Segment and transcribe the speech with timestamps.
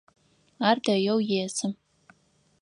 [0.67, 1.67] Ар дэеу есы.